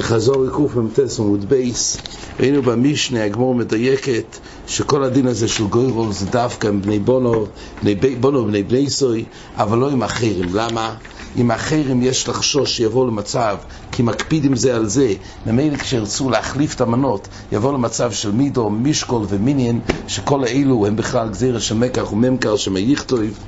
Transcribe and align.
חזור 0.00 0.44
לקמ"ט 0.44 0.98
עמוד 1.18 1.48
ב', 1.48 1.96
ראינו 2.40 2.62
במשנה, 2.62 3.24
הגמרא 3.24 3.54
מדייקת 3.54 4.38
שכל 4.66 5.04
הדין 5.04 5.26
הזה 5.26 5.48
של 5.48 5.66
גורל 5.66 6.12
זה 6.12 6.26
דווקא 6.26 6.66
עם 6.66 6.82
בני 6.82 6.98
בונו, 6.98 7.46
בני 7.82 7.94
בונו 8.20 8.38
ובני 8.38 8.62
בני 8.62 8.90
סוי, 8.90 9.24
אבל 9.56 9.78
לא 9.78 9.90
עם 9.90 10.02
אחרים. 10.02 10.48
למה? 10.54 10.94
עם 11.36 11.50
אחרים 11.50 12.02
יש 12.02 12.28
לחשוש 12.28 12.76
שיבואו 12.76 13.06
למצב, 13.06 13.56
כי 13.92 14.02
מקפידים 14.02 14.56
זה 14.56 14.76
על 14.76 14.86
זה, 14.86 15.14
ממילא 15.46 15.76
כשירצו 15.76 16.30
להחליף 16.30 16.74
את 16.74 16.80
המנות, 16.80 17.28
יבואו 17.52 17.72
למצב 17.72 18.12
של 18.12 18.32
מידה, 18.32 18.70
משקל 18.70 19.26
ומניין, 19.28 19.78
שכל 20.08 20.44
האלו 20.44 20.86
הם 20.86 20.96
בכלל 20.96 21.28
גזירה 21.28 21.60
של 21.60 21.74
מקח 21.74 22.12
וממכר 22.12 22.56
שמא 22.56 22.86
יכתוב. 22.86 23.38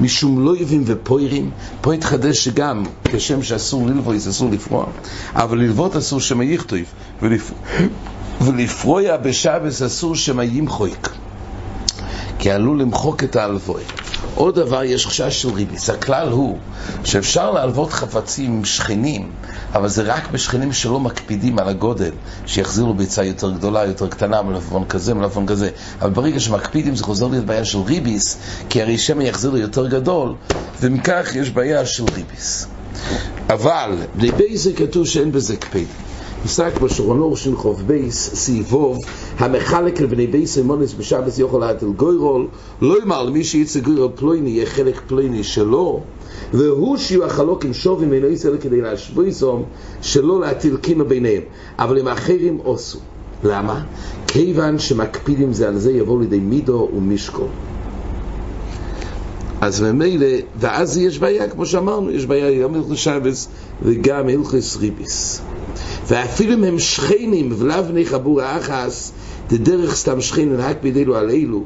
משום 0.00 0.44
לא 0.44 0.56
יבין 0.56 0.84
ופוירים, 0.86 1.50
פה 1.80 1.92
התחדש 1.92 2.44
שגם 2.44 2.82
כשם 3.04 3.42
שאסור 3.42 3.86
ללבויס, 3.86 4.28
אסור 4.28 4.50
לפרוע, 4.50 4.86
אבל 5.34 5.58
ללוות 5.58 5.96
אסור 5.96 6.20
שמייכתויב, 6.20 6.86
ולפרוע 8.40 9.16
בשבס 9.16 9.82
אסור 9.82 10.16
שמיימחויק, 10.16 11.08
כי 12.38 12.50
עלול 12.50 12.80
למחוק 12.80 13.24
את 13.24 13.36
ההלבוי. 13.36 13.82
עוד 14.34 14.54
דבר, 14.54 14.84
יש 14.84 15.06
חשש 15.06 15.42
של 15.42 15.48
ריביס. 15.48 15.90
הכלל 15.90 16.28
הוא 16.28 16.58
שאפשר 17.04 17.50
להלוות 17.50 17.92
חפצים 17.92 18.64
שכנים, 18.64 19.30
אבל 19.74 19.88
זה 19.88 20.02
רק 20.02 20.30
בשכנים 20.30 20.72
שלא 20.72 21.00
מקפידים 21.00 21.58
על 21.58 21.68
הגודל, 21.68 22.10
שיחזירו 22.46 22.94
ביצה 22.94 23.24
יותר 23.24 23.50
גדולה, 23.50 23.84
יותר 23.84 24.08
קטנה, 24.08 24.42
מלפון 24.42 24.84
כזה, 24.84 25.14
מלפון 25.14 25.46
כזה. 25.46 25.70
אבל 26.00 26.10
ברגע 26.10 26.40
שמקפידים 26.40 26.96
זה 26.96 27.04
חוזר 27.04 27.26
להיות 27.26 27.44
בעיה 27.44 27.64
של 27.64 27.78
ריביס, 27.78 28.38
כי 28.68 28.82
הרי 28.82 28.98
שמא 28.98 29.22
יחזיר 29.22 29.56
יותר 29.56 29.86
גדול, 29.86 30.34
ומכך 30.80 31.30
יש 31.34 31.50
בעיה 31.50 31.86
של 31.86 32.04
ריבית. 32.14 32.66
אבל, 33.50 33.96
בני 34.14 34.32
ביתו 34.32 34.72
כתוב 34.72 35.06
שאין 35.06 35.32
בזה 35.32 35.56
קפיד. 35.56 35.86
פסק 36.44 36.80
בשולחן 36.80 37.13
ערוך 37.13 37.36
שכ"ב, 37.54 38.34
סעיף 38.34 38.71
ו', 38.71 38.98
המחלק 39.38 40.00
לבני 40.00 40.26
ביתו 40.26 40.58
מנות 40.58 40.94
בשבת 40.94 41.38
יוכל 41.38 41.58
להטיל 41.58 41.88
גורל, 41.88 42.46
לומר 42.82 43.22
למי 43.22 43.44
שיצא 43.44 43.80
גורל 43.80 44.10
פלוני, 44.14 44.50
יהיה 44.50 44.66
חלק 44.66 45.00
פלוני 45.06 45.44
שלו, 45.44 46.00
והוא 46.52 46.96
שיהיו 46.96 47.24
החלקים 47.24 47.64
שווים 47.64 47.72
ואינו 47.72 48.12
עושה 48.12 48.26
אלא 48.26 48.56
כדי 48.58 48.80
להשוותם, 48.80 49.64
שלא 50.02 50.40
להטיל 50.40 50.76
קנאה 50.76 51.04
ביניהם. 51.04 51.42
אבל 51.78 51.98
עם 51.98 52.08
אחרים 52.08 52.58
אסור. 52.64 52.98
למה? 53.44 53.84
כיוון 54.26 54.78
שמקפידים 54.78 55.52
זה 55.52 55.68
על 55.68 55.78
זה 55.78 55.92
יבואו 55.92 56.20
לידי 56.20 56.38
מידו 56.38 56.88
ומשקו. 56.96 57.46
אז 59.62 59.82
ממילא, 59.82 60.26
ואז 60.58 60.98
יש 60.98 61.18
בעיה, 61.18 61.48
כמו 61.48 61.66
שאמרנו, 61.66 62.10
יש 62.10 62.26
בעיה 62.26 62.62
גם 62.62 62.74
הלכס 62.74 62.96
שבס 62.96 63.48
וגם 63.82 64.28
הלכס 64.28 64.76
ריביס. 64.76 65.42
ואפילו 66.06 66.54
אם 66.54 66.64
הם 66.64 66.78
שכנים 66.78 67.52
ולאו 67.58 67.84
בני 67.84 68.06
חבור 68.06 68.40
האחס, 68.40 69.12
דרך 69.48 69.94
סתם 69.94 70.20
שכנים 70.20 70.54
רק 70.58 70.76
בידינו 70.82 71.14
על 71.14 71.30
אילו, 71.30 71.64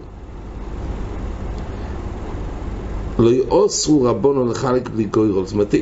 לא 3.18 3.30
יאוסרו 3.30 4.02
רבונו 4.02 4.46
לחלק 4.46 4.88
בלי 4.88 5.04
גוירול. 5.04 5.46
זאת 5.46 5.52
אומרת, 5.52 5.74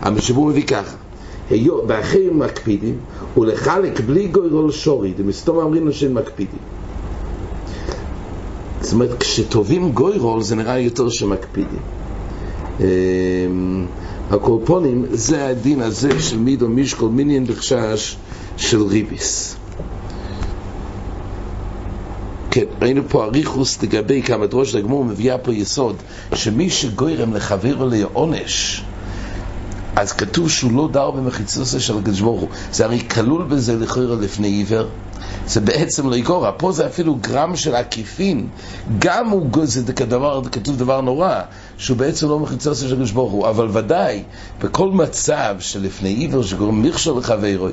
המשבור 0.00 0.46
מביא 0.46 0.66
ככה. 0.66 0.96
באחרים 1.86 2.38
מקפידים, 2.38 2.96
ולחלק 3.36 4.00
בלי 4.00 4.28
גוירול 4.28 4.70
שורי, 4.70 5.12
דמסתום 5.16 5.56
אומרים 5.56 5.86
לו 5.86 5.92
שהם 5.92 6.14
מקפידים. 6.14 6.58
זאת 8.92 9.00
אומרת, 9.00 9.20
כשטובים 9.20 9.92
גוירול 9.92 10.42
זה 10.42 10.56
נראה 10.56 10.78
יותר 10.78 11.08
שמקפידים. 11.08 11.80
הקורפונים 14.30 15.06
זה 15.10 15.46
הדין 15.46 15.80
הזה 15.80 16.20
של 16.20 16.38
מידו 16.38 16.68
מישקול 16.68 17.10
מיניאן 17.10 17.44
בחשש 17.44 18.16
של 18.56 18.82
ריביס. 18.82 19.56
כן, 22.50 22.64
ראינו 22.82 23.02
פה 23.08 23.24
אריכוס 23.24 23.82
לגבי 23.82 24.22
כמה 24.22 24.46
דרוש 24.46 24.74
לגמור 24.74 25.04
מביאה 25.04 25.38
פה 25.38 25.54
יסוד 25.54 25.96
שמי 26.34 26.70
שגוירם 26.70 27.34
לחבר 27.34 27.84
לעונש 27.84 28.84
אז 29.96 30.12
כתוב 30.12 30.50
שהוא 30.50 30.72
לא 30.72 30.88
דר 30.92 31.10
במחיצוסו 31.10 31.80
של 31.80 31.98
הקדוש 31.98 32.20
ברוך 32.20 32.40
הוא 32.40 32.48
זה 32.72 32.84
הרי 32.84 33.00
כלול 33.00 33.44
בזה 33.44 33.76
לכוירה 33.76 34.16
לפני 34.16 34.48
עיוור 34.48 34.86
זה 35.46 35.60
בעצם 35.60 36.10
לא 36.10 36.16
יקורה. 36.16 36.52
פה 36.52 36.72
זה 36.72 36.86
אפילו 36.86 37.14
גרם 37.14 37.56
של 37.56 37.74
עקיפין. 37.74 38.46
גם 38.98 39.28
הוא, 39.28 39.46
זה 39.64 39.92
כדבר, 39.92 40.42
כתוב 40.52 40.76
דבר 40.76 41.00
נורא, 41.00 41.40
שהוא 41.78 41.96
בעצם 41.96 42.28
לא 42.28 42.38
מחיצה 42.38 42.74
של 42.74 42.92
הקדוש 42.92 43.10
ברוך 43.10 43.32
הוא, 43.32 43.48
אבל 43.48 43.68
ודאי, 43.72 44.22
בכל 44.60 44.90
מצב 44.90 45.56
שלפני 45.58 46.08
עיוור 46.08 46.42
שגורם 46.42 46.82
מכשול 46.82 47.18
לחברו, 47.18 47.68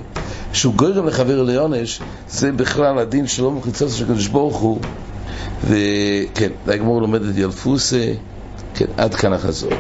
שהוא 0.54 0.74
גורם 0.74 1.08
לחבר 1.08 1.44
לעונש, 1.44 2.00
זה 2.30 2.52
בכלל 2.52 3.00
הדין 3.00 3.28
שלא 3.28 3.52
מחיצה 3.52 3.90
של 3.90 4.04
הקדוש 4.04 4.28
ברוך 4.28 4.58
הוא. 4.58 4.80
וכן, 5.64 6.50
הגמור 6.68 7.02
לומד 7.02 7.24
את 7.24 7.38
ילפוסה, 7.38 8.14
כן, 8.74 8.86
עד 8.98 9.16
כאן 9.16 9.34
החזור. 9.34 9.72